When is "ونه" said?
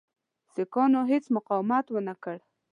1.89-2.13